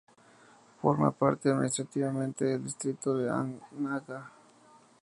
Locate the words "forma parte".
0.79-1.49